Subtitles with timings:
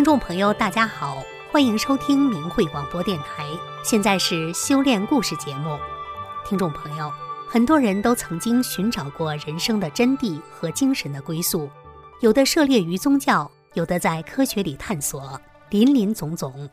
[0.00, 3.46] 听众朋友，大家好，欢迎收听明慧广播电台。
[3.84, 5.78] 现在是修炼故事节目。
[6.42, 7.12] 听众朋友，
[7.46, 11.68] 很多人都曾经寻找过人生的真谛和精神的归宿，
[12.20, 15.38] 有的涉猎于宗教，有的在科学里探索，
[15.68, 16.66] 林林总总。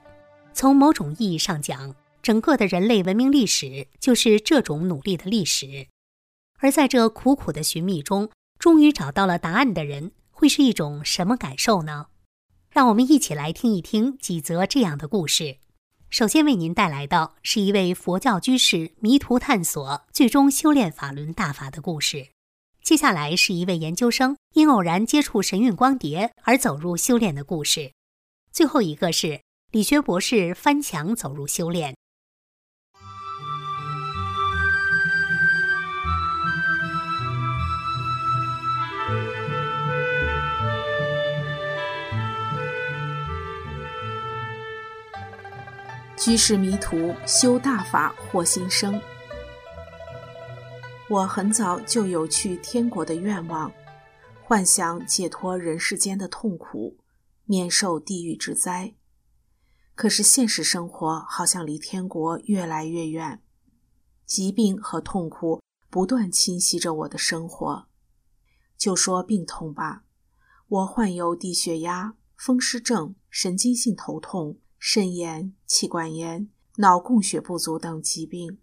[0.54, 5.88] 从某种意义上讲，整个的人类文明历史就是这种努力的历史。
[6.60, 12.06] 而在这苦苦的寻觅中，终于找到了答案的人，会是一种什么感受呢？
[12.70, 15.58] 让我们一起来听一听几则这样的故事。
[16.10, 22.30] 首先为您带来的是一位佛教居士迷途探索，最终修炼法轮大法的故事。
[22.82, 27.92] 接下来是一位研究生因偶然接触神韵光碟而走入修炼的故事。
[28.52, 31.96] 最后一个是理学博士翻墙走入修炼。
[46.18, 49.00] 居士迷途修大法获新生。
[51.10, 53.72] 我很早就有去天国的愿望，
[54.44, 56.98] 幻想解脱人世间的痛苦，
[57.46, 58.96] 免受地狱之灾。
[59.94, 63.42] 可是现实生活好像离天国越来越远，
[64.26, 67.88] 疾病和痛苦不断侵袭着我的生活。
[68.76, 70.04] 就说病痛吧，
[70.68, 74.58] 我患有低血压、风湿症、神经性头痛。
[74.80, 78.60] 肾炎、气管炎、脑供血不足等疾病，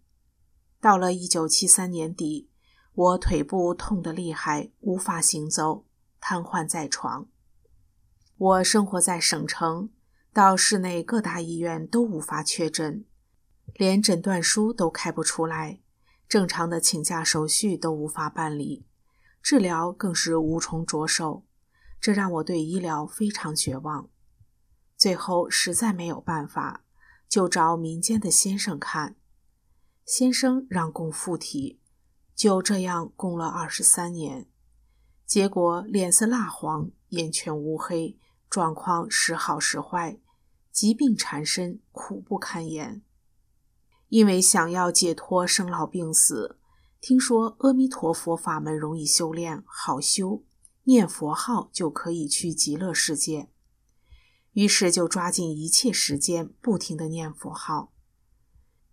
[0.80, 2.48] 到了一九七三年底，
[2.94, 5.84] 我腿部痛得厉害，无法行走，
[6.20, 7.28] 瘫痪在床。
[8.36, 9.90] 我生活在省城，
[10.32, 13.04] 到市内各大医院都无法确诊，
[13.74, 15.80] 连诊断书都开不出来，
[16.28, 18.86] 正常的请假手续都无法办理，
[19.42, 21.44] 治疗更是无从着手，
[22.00, 24.08] 这让我对医疗非常绝望。
[25.04, 26.82] 最后实在没有办法，
[27.28, 29.16] 就找民间的先生看。
[30.06, 31.78] 先生让供附体，
[32.34, 34.48] 就这样供了二十三年，
[35.26, 40.18] 结果脸色蜡黄，眼圈乌黑，状况时好时坏，
[40.72, 43.02] 疾病缠身，苦不堪言。
[44.08, 46.58] 因为想要解脱生老病死，
[47.02, 50.42] 听说阿弥陀佛法门容易修炼，好修，
[50.84, 53.50] 念佛号就可以去极乐世界。
[54.54, 57.92] 于是就抓紧一切时间，不停的念佛号。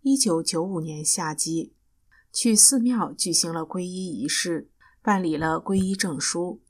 [0.02, 1.74] 一九九五年夏季，
[2.34, 4.70] 去寺庙举行了皈依仪式，
[5.04, 6.62] 办理了皈依证书。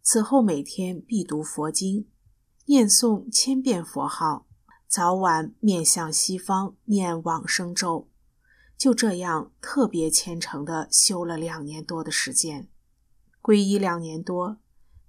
[0.00, 2.08] 此后每天必读佛经，
[2.64, 4.46] 念诵千遍佛号，
[4.88, 8.08] 早晚面向西方念往生咒。
[8.78, 12.68] 就这样特别虔诚的修了两年多的时间。
[13.42, 14.56] 皈依两年多，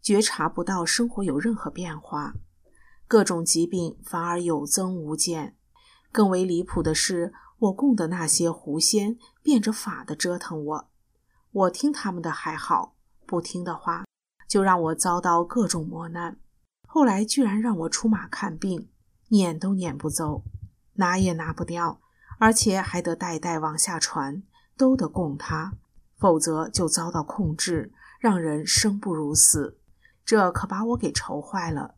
[0.02, 2.36] 觉察不到生活有任何变化。
[3.14, 5.56] 各种疾病反而有增无减，
[6.12, 10.90] 更为离谱的是，我供的那些狐仙变着法的折腾我。
[11.52, 12.96] 我听他们的还好，
[13.28, 14.06] 不听的话，
[14.48, 16.40] 就让我遭到各种磨难。
[16.88, 18.90] 后来居然让我出马看病，
[19.30, 20.44] 撵都撵不走，
[20.94, 22.02] 拿也拿不掉，
[22.40, 24.42] 而且还得代代往下传，
[24.76, 25.74] 都得供他，
[26.18, 29.78] 否则就遭到控制，让人生不如死。
[30.26, 31.94] 这可把我给愁坏了。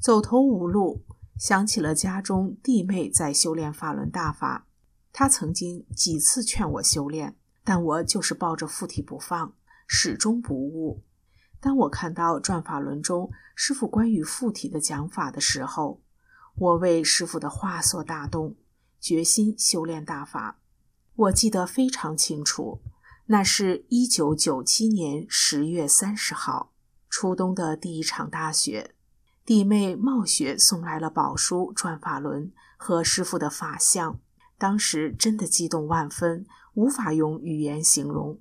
[0.00, 1.02] 走投无路，
[1.36, 4.66] 想起了家中弟妹在修炼法轮大法，
[5.12, 9.54] 她曾经几次劝我修炼，但我就是抱着附体不放，
[9.86, 11.02] 始终不悟。
[11.60, 16.00] 当我看到转法轮中师傅关于附体的讲法的时候，
[16.54, 18.54] 我为师傅的话所打动，
[19.00, 20.60] 决心修炼大法。
[21.16, 22.80] 我记得非常清楚，
[23.26, 26.72] 那是一九九七年十月三十号，
[27.10, 28.94] 初冬的第一场大雪。
[29.48, 34.20] 弟妹冒雪送来了宝书、转法轮和师傅的法相，
[34.58, 38.38] 当时真的激动万分，无法用语言形容。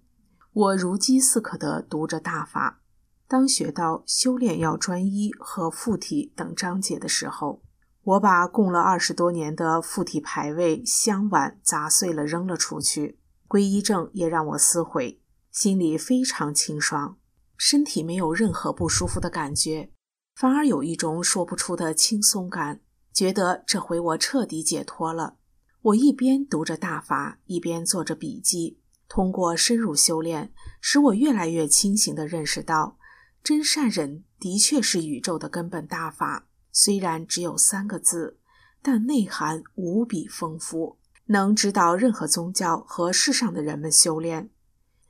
[0.52, 2.82] 我如饥似渴地读着大法。
[3.26, 7.62] 当学到修炼要专一和附体等章节的时候，
[8.04, 13.18] 我把供了二十多年的附体牌位、香碗砸碎了扔了出去。
[13.48, 15.22] 皈依证也让我撕毁，
[15.54, 17.18] 心里非常清爽，
[17.56, 19.94] 身体没有任何不舒服的感觉。
[20.38, 22.80] 反而有一种说不出的轻松感，
[23.12, 25.38] 觉得这回我彻底解脱了。
[25.82, 28.78] 我一边读着大法，一边做着笔记。
[29.10, 33.00] 通过深入修炼，使我越来越清醒地认识到，
[33.44, 36.48] 真善忍的确是宇宙的根本大法。
[36.72, 38.38] 虽然只有三个字，
[38.84, 44.52] 但内涵无比丰富，能指导任何宗教和世上的人们修炼。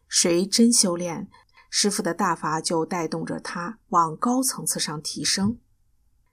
[0.07, 1.27] 谁真修炼？
[1.69, 5.57] 师傅的大法就带动着他往高层次上提升。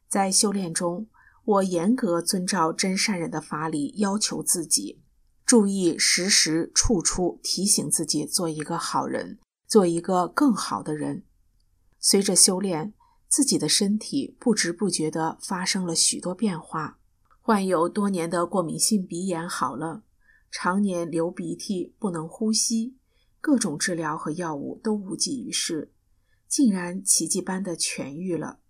[0.08, 1.08] 在修炼中，
[1.44, 5.02] 我严格遵照真善忍的法理要求自己，
[5.44, 11.24] 注意时时处处提醒自己做一个好人，做一个更好的人。
[11.98, 12.94] 随着修炼，
[13.28, 16.98] 自己的身体不知不觉地发生了许多变化。
[17.40, 20.04] 患有多年的过敏性鼻炎好了，
[20.50, 22.96] 常年流鼻涕不能呼吸，
[23.44, 25.92] 各种治疗和药物都无济于事，
[26.48, 28.60] 竟然奇迹般的痊愈了。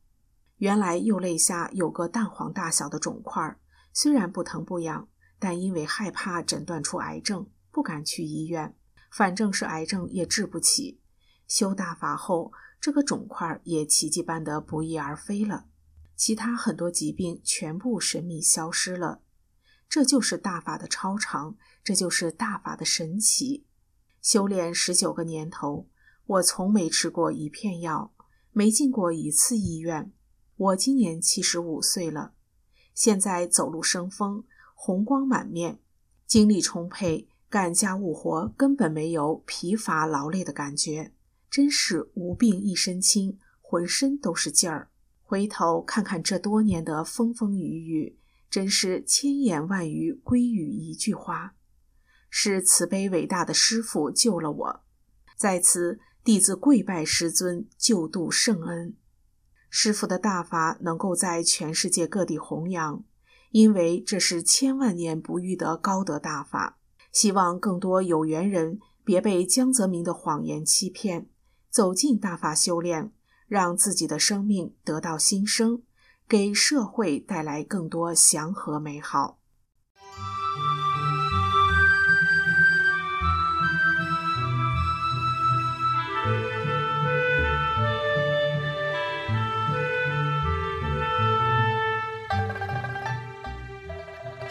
[0.57, 3.57] 原来右肋下有个蛋黄大小的肿块，
[3.93, 8.75] 虽然不疼不痒，但因为害怕诊断出癌症，不敢去医院。
[9.13, 11.01] 反正是癌症也治不起。
[11.47, 12.51] 修大法后，
[12.81, 15.67] 这个肿块也奇迹般的不翼而飞了。
[16.17, 19.23] 其他很多疾病全部神秘消失了，
[19.89, 23.67] 这就是大法的超常，这就是大法的神奇。
[24.25, 25.87] 修炼十九个年头，
[26.25, 28.15] 我从没吃过一片药，
[28.53, 30.11] 没进过一次医院。
[30.57, 32.33] 我今年七十五岁了，
[32.95, 34.45] 现在走路生风，
[34.75, 35.79] 红光满面，
[36.27, 41.13] 精力充沛，干家务活根本没有疲乏劳累的感觉，
[41.51, 44.89] 真是无病一身轻，浑身都是劲儿。
[45.23, 48.19] 回头看看这多年的风风雨雨，
[48.49, 51.55] 真是千言万语归于一句话：
[52.37, 54.81] 是慈悲伟大的师傅救了我。
[55.37, 58.97] 在此，弟子跪拜师尊救度圣恩。
[59.71, 63.05] 师傅的大法能够在全世界各地弘扬，
[63.53, 66.81] 因为这是千万年不遇的高德大法。
[67.13, 71.29] 希望更多有缘人别被江泽民的谎言欺骗，
[71.71, 73.13] 走进大法修炼。
[73.47, 75.83] 让自己的生命得到新生，
[76.27, 79.39] 给社会带来更多祥和美好。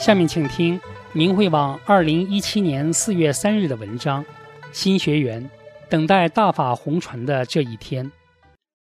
[0.03, 0.77] 下面请听
[1.13, 4.25] 明慧网二零一七年四月三日的文章：
[4.73, 5.49] 新学员
[5.89, 8.11] 等待大法红传的这一天。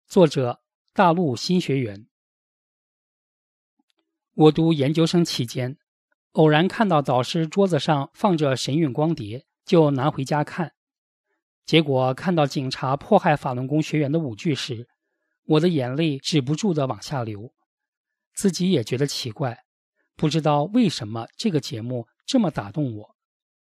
[0.06, 0.60] 作者：
[0.94, 2.06] 大陆新学员。
[4.36, 5.76] 我读研究生期间，
[6.34, 10.72] 偶然看到导师桌子上放着神韵光碟，就拿回家看。
[11.66, 14.86] 结果看到警察迫害法轮功学员的舞剧时，
[15.46, 17.52] 我的眼泪止不住的往下流。
[18.36, 19.64] 自己也觉得奇怪，
[20.18, 23.14] 不知道为什么这个节目这么打动我。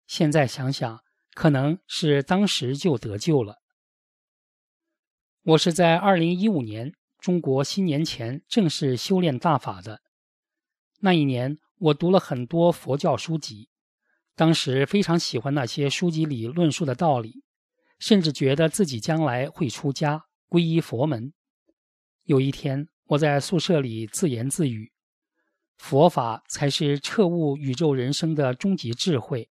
[0.08, 0.98] 现在想想，
[1.32, 3.58] 可能是当时就得救了。
[5.44, 10.00] 我是在二零一五年中国新年前正式修炼大法的。
[10.98, 13.68] 那一年，我读了很多佛教书籍，
[14.34, 17.44] 当时非常喜欢那些书籍里论述的道理，
[18.00, 21.32] 甚至觉得自己将来会出家皈依佛门。
[22.24, 24.90] 有一天，我在宿舍里自言自语
[25.80, 29.48] ：“佛法才是彻悟宇宙人生的终极智慧，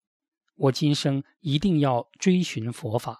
[0.56, 3.18] 我今生一定要追寻佛法。”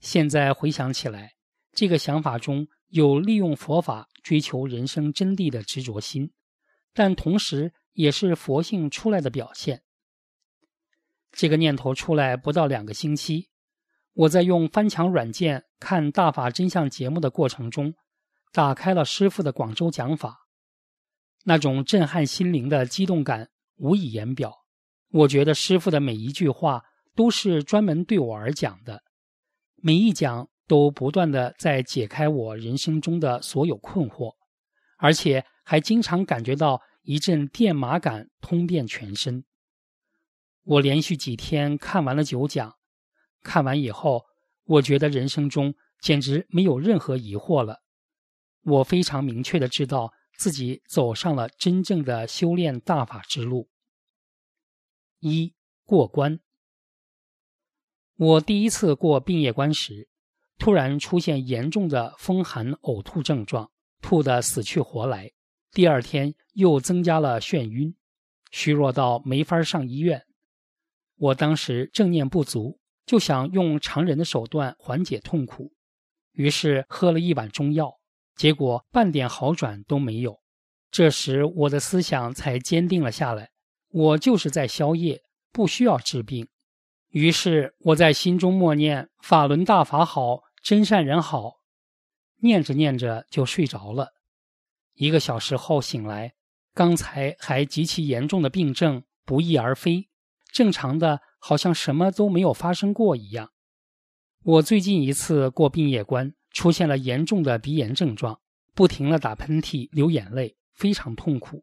[0.00, 1.34] 现在回想起来。
[1.72, 6.32] 这个想法中有利用佛法追求人生真谛的执着心，
[6.92, 9.82] 但同时也是佛性出来的表现。
[11.32, 13.48] 这个念头出来不到两个星期，
[14.12, 17.94] 我在用翻墙软件看大法真相节目的过程中，
[18.52, 20.43] 打开了师傅的广州讲法，
[21.44, 24.52] 那种震撼心灵的激动感无以言表。
[25.10, 26.82] 我觉得师傅的每一句话
[27.14, 29.02] 都是专门对我而讲的，
[29.76, 30.48] 每一讲。
[30.66, 34.34] 都不断的在解开我人生中的所有困惑，
[34.96, 39.44] 而且还经常感觉到一阵电麻感通遍全身。
[40.62, 42.72] 我连续几天看完了九讲，
[43.42, 44.22] 看完以后，
[44.64, 47.80] 我觉得人生中简直没有任何疑惑了。
[48.62, 53.68] 我非常明确的知道自己走上了真正的修炼大法之路。
[55.20, 56.40] 一过关。
[58.16, 60.08] 我第一次过病业关时。
[60.56, 65.32] 突然出现严重的风寒呕吐症状，吐得死去活来。
[65.72, 67.96] 第二天又增加了眩晕，
[68.52, 70.24] 虚弱到没法上医院。
[71.16, 75.72] 我当时正念不足，就想用常人的手段缓解痛苦，
[76.30, 77.98] 于是喝了一碗中药，
[78.36, 80.40] 结果半点好转都没有。
[80.90, 83.50] 这时我的思想才坚定了下来，
[83.90, 85.22] 我就是在消业，
[85.52, 86.48] 不需要治病。
[87.10, 91.60] 于是我在心中默念：“法轮大法好，真善人好。”
[92.42, 94.12] 念着念着就睡着了。
[94.94, 96.34] 一个小时后醒来，
[96.74, 100.08] 刚才还极其严重的病症不翼而飞，
[100.52, 103.50] 正常的好像什么都没有发生过一样。
[104.42, 108.40] 我最近一次过病业关，出现了严重的鼻炎症状，
[108.74, 111.62] 不停的打喷嚏、流眼泪，非常痛苦，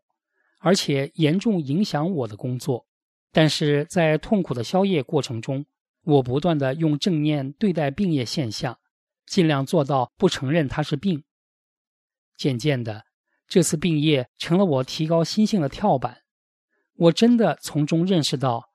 [0.60, 2.86] 而且严重影响我的工作。
[3.32, 5.66] 但是在痛苦的消业过程中，
[6.04, 8.78] 我不断的用正念对待病业现象，
[9.26, 11.24] 尽量做到不承认它是病。
[12.36, 13.06] 渐渐的，
[13.48, 16.18] 这次病业成了我提高心性的跳板。
[16.96, 18.66] 我真的从中认识到，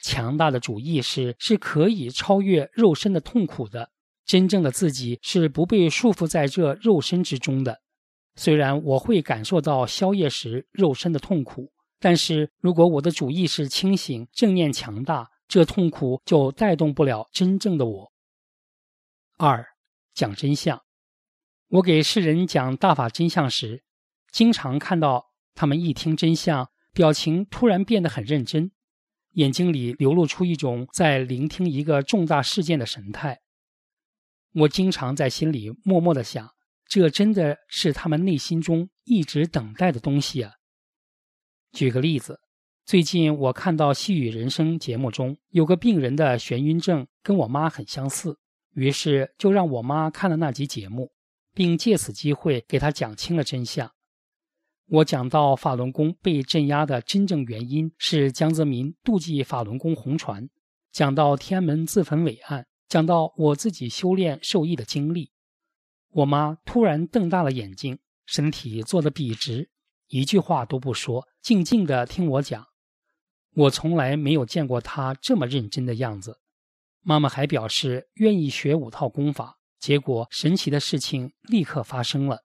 [0.00, 3.90] 强大的主意识是可以超越肉身的痛苦的。
[4.24, 7.80] 真正的自己是不被束缚在这肉身之中的。
[8.34, 18.12] 虽然我会感受到宵夜时肉身的痛苦，但是如果我的主意识清醒、正念强大，这痛苦就带动不了真正的我。
[19.36, 19.66] 二，
[20.14, 20.80] 讲真相。
[21.68, 23.84] 我给世人讲大法真相时，
[24.30, 28.70] 经常看到他们一听真相，表情突然变得很认真，
[29.32, 33.41] 眼睛里流露出一种在聆听一个重大事件的神态。
[34.52, 36.48] 我经常在心里默默的想，
[36.86, 40.52] 这真的是他们内心中一直等待的东西啊。
[41.72, 42.38] 举个例子，
[42.84, 48.38] 最近我看到《细雨人生》节目中有个病人的眩晕症跟我妈很相似，
[48.74, 51.10] 于是就让我妈看了那集节目。
[51.54, 53.92] 并借此机会给他讲清了真相。
[54.88, 60.48] 我讲到法轮功被镇压的真正原因是江泽民妒忌法轮功红船，
[60.90, 65.32] 讲到天安门自焚伟案，讲到我自己修炼受益的经历。
[66.10, 69.70] 我妈突然瞪大了眼睛，身体坐得笔直，
[70.08, 72.66] 一句话都不说，静静地听我讲。
[73.54, 76.40] 我从来没有见过她这么认真的样子。
[77.00, 79.58] 妈妈还表示愿意学五套功法。
[79.78, 82.44] 结果，神奇的事情立刻发生了。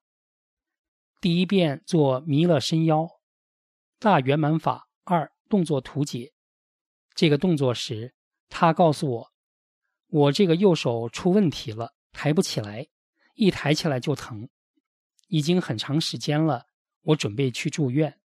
[1.20, 3.06] 第一遍做弥勒伸腰，
[4.00, 6.32] 大圆满法二动作图解。
[7.14, 8.16] 这个动作时，
[8.48, 9.32] 他告诉我，
[10.08, 12.88] 我这个右手出问题了，抬不起来，
[13.36, 14.48] 一抬起来就疼，
[15.28, 16.66] 已经很长时间了。
[17.04, 18.20] 我准备去住院。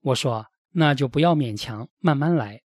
[0.00, 2.62] 我说那就不要勉强，慢慢来。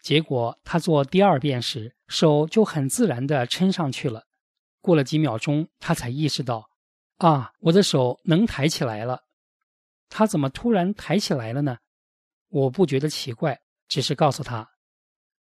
[0.00, 4.26] 结果他做第二遍时，手就很自然地撑上去了。
[4.80, 6.70] 过了几秒钟，他才意识到，
[7.16, 9.24] 啊，我的手能抬起来了。
[10.08, 11.78] 他怎么突然抬起来了呢？
[12.48, 14.70] 我不觉得奇怪，只是告诉他，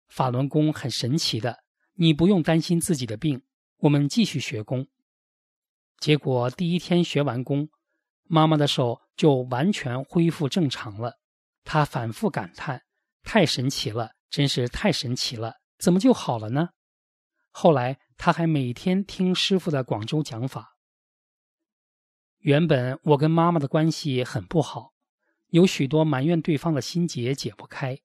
[0.10, 1.63] 法轮功很神奇的，
[1.98, 3.44] 你不用担心自己的病，
[3.77, 4.88] 我们继续学功。
[6.00, 7.70] 结果第一天学完功，
[8.24, 11.20] 妈妈的手就完全恢复正常了。
[11.63, 12.84] 他反复感叹：
[13.24, 16.70] 太神奇了，真是太神奇了，怎么就好了呢？
[17.51, 18.00] 后来。
[18.20, 20.75] 他还每天听师傅的广州讲法。
[22.39, 24.96] 原本我跟妈妈的关系很不好，
[25.50, 28.00] 有许多埋怨对方的心结解不开。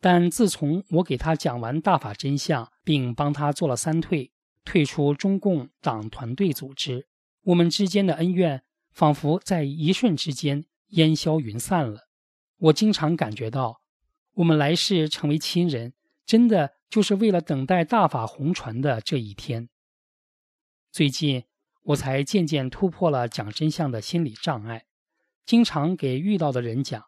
[0.00, 4.32] 但自从我给他讲完大法真相，并帮他做了三退，
[4.64, 7.06] 退出中共党团队组织，
[7.42, 12.08] 我们之间的恩怨仿佛在一瞬之间烟消云散了。
[12.56, 13.82] 我经常感觉到，
[14.34, 15.92] 我们来世成为亲人，
[16.26, 16.72] 真的。
[16.90, 19.68] 就是为了等待大法红传的这一天。
[20.90, 21.44] 最近
[21.84, 24.86] 我才渐渐突破了讲真相的心理障碍，
[25.46, 27.04] 经常给遇到的人讲。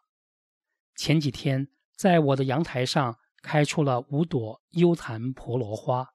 [0.95, 6.05] 前几天在我的阳台上开出了五朵幽檀婆罗花。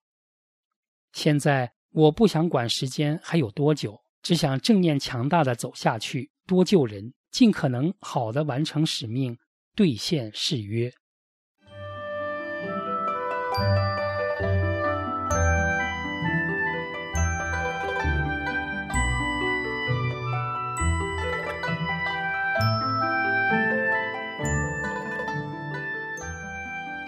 [1.13, 9.37] 现在我不想管时间还有多久，只想正念强大的走下去，多救人，尽可能好的完成使命，
[9.75, 10.93] 兑现誓约。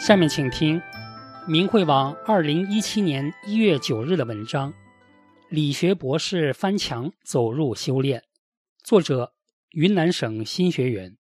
[0.00, 0.80] 下面请听
[1.46, 4.72] 明慧网二零一七年一月九日的文章：
[5.50, 8.24] 理学博士翻墙走入修炼。
[8.82, 9.34] 作者：
[9.72, 11.18] 云南省新学员。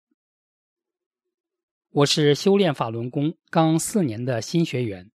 [1.90, 5.10] 我是修炼法轮功刚四年的新学员。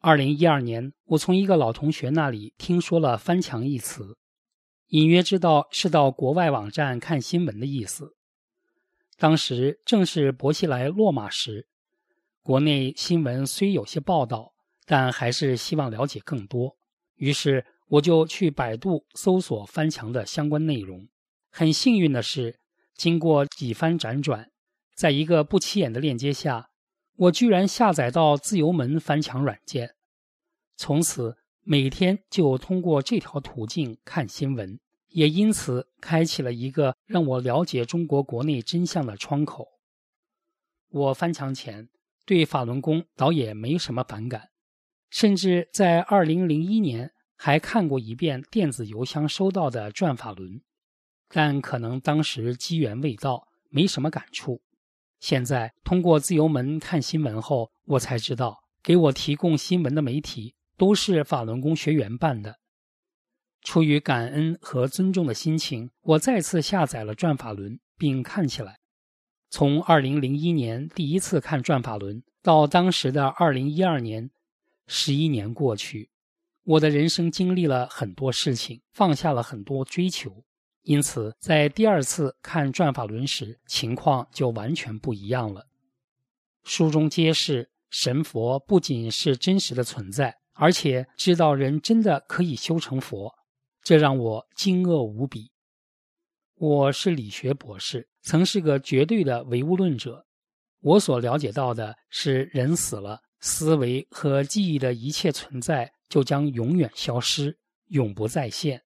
[0.00, 4.18] 二零一二年，我从一个老同学那里听说了“翻墙”一词，
[4.88, 8.16] 隐约知道是到国外网站看新闻的意思。
[9.16, 11.68] 当时正是薄熙来落马时。
[12.44, 14.52] 国内新闻虽有些报道，
[14.84, 16.76] 但还是希望了解更多。
[17.14, 21.08] 于是我就去百度搜索翻墙的相关内容。
[21.50, 22.60] 很幸运的是，
[22.96, 24.50] 经过几番辗转，
[24.94, 26.68] 在一个不起眼的链接下，
[27.16, 29.94] 我居然下载到自由门翻墙软件。
[30.76, 39.66] 从此每天就通过这条途径看新闻，也因此开启了一个让我了解中国国内真相的窗口。
[40.90, 41.88] 我翻墙前。
[42.26, 44.50] 对法轮功倒也没什么反感，
[45.10, 50.62] 甚至在二零零一年还看过一遍电子邮箱收到的转法轮。
[51.28, 54.62] 但可能当时机缘未到，没什么感触。
[55.20, 62.58] 现在通过自由门看新闻后，我才知道，给我提供新闻的媒体都是法轮功学员办的。
[63.62, 68.78] 出于感恩和尊重的心情，我再次下载了转法轮，并看起来。
[69.56, 74.30] 从2001年第一次看转法轮到当时的2012年，
[74.88, 76.10] 十一年过去。
[76.64, 80.42] 我的人生经历了很多事情，放下了很多追求，
[80.82, 85.64] 因此在第二次看转法轮时，情况就完全不一样了。
[86.64, 93.32] 书中揭示，神佛不仅是真实的存在，而且知道人真的可以修成佛，
[93.84, 95.52] 这让我惊愕无比。
[96.56, 100.24] 我是理学博士，曾是个绝对的唯物论者，
[100.80, 105.92] 我所了解到的是，人死了，思维和记忆的一切存在。
[106.06, 108.80] 就将永远消失，永不再现。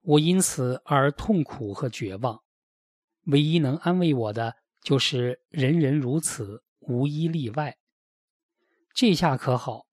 [0.00, 2.42] 我因此而痛苦和绝望。
[3.26, 4.52] 唯一能安慰我的，
[4.82, 7.76] 就是人人如此，无一例外。
[8.92, 9.86] 这下可好，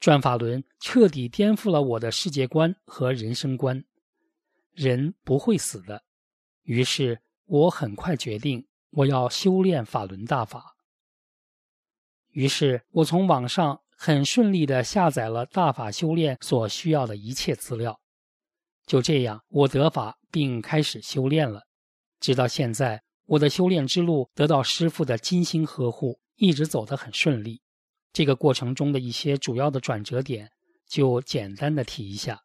[0.00, 3.84] 转法轮彻底颠覆了我的世界观和人生观。
[4.72, 6.02] 人不会死的。
[6.70, 10.76] 于是我很快决定，我要修炼法轮大法。
[12.30, 13.80] 于是我从网上。
[14.02, 18.00] 很顺利地下载了大法修炼所需要的一切资料，
[18.86, 21.64] 就这样，我得法并开始修炼了。
[22.18, 27.60] 直到现在，我的修炼之路得到师傅的精心呵护，一直走得很顺利。
[28.10, 30.50] 这个过程中的一些主要的转折点，
[30.88, 32.40] 就简单的提一下。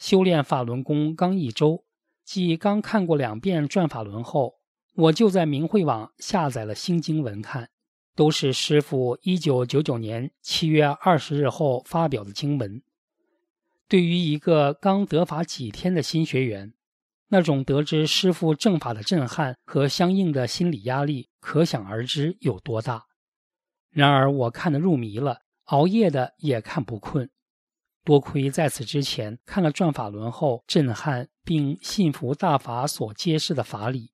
[0.00, 1.84] 修炼法轮功刚一周，
[2.26, 4.56] 继刚看过两遍转法轮后，
[4.96, 7.70] 我就在明慧网下载了心经文看。
[8.16, 12.82] 都是师傅一九九九年七月二十日后发表的经文。
[13.86, 16.72] 对于一个刚得法几天的新学员，
[17.28, 23.04] 那种得知师傅正法的震撼和相应的心理压力，可想而知有多大。
[23.90, 27.30] 然而我看得入迷了，熬夜的也看不困。
[28.06, 34.12] 多亏在此之前看了转法轮后震撼并信服大法所揭示的法理，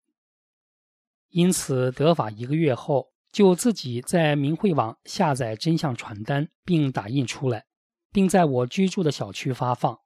[1.29, 3.13] 因此得法一个月后。
[3.33, 7.65] 就自己在明慧网下载真相传单，并打印出来，
[8.13, 9.99] 并在我居住的小区发放。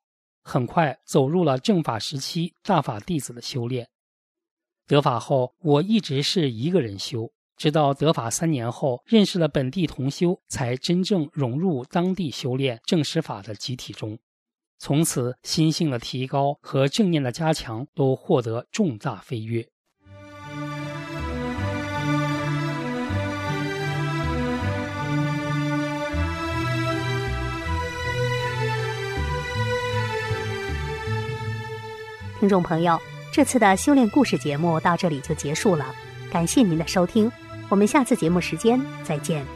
[0.44, 3.88] 很快走入了正法时期大法弟子的修炼。
[4.86, 14.18] 得法后，我一直是一个人修，直到得法三年后认识了本地同修，才真正融入当地修炼正实法的集体中。
[14.78, 19.66] 从此，心性的提高和正念的加强都获得重大飞跃。
[32.38, 33.00] 听众朋友，
[33.32, 35.86] 这次的修炼故事节目到这里就结束了，
[36.30, 37.32] 感谢您的收听，
[37.68, 39.55] 我们下次节目时间再见。